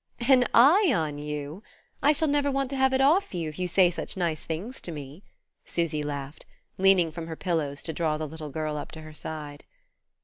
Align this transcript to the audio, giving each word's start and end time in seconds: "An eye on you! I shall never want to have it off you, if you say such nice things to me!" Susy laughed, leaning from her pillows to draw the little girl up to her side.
"An 0.27 0.45
eye 0.51 0.91
on 0.91 1.19
you! 1.19 1.61
I 2.01 2.11
shall 2.11 2.27
never 2.27 2.49
want 2.49 2.71
to 2.71 2.75
have 2.75 2.91
it 2.91 3.01
off 3.01 3.35
you, 3.35 3.49
if 3.49 3.59
you 3.59 3.67
say 3.67 3.91
such 3.91 4.17
nice 4.17 4.43
things 4.43 4.81
to 4.81 4.91
me!" 4.91 5.21
Susy 5.63 6.01
laughed, 6.01 6.47
leaning 6.79 7.11
from 7.11 7.27
her 7.27 7.35
pillows 7.35 7.83
to 7.83 7.93
draw 7.93 8.17
the 8.17 8.27
little 8.27 8.49
girl 8.49 8.77
up 8.77 8.91
to 8.93 9.01
her 9.01 9.13
side. 9.13 9.63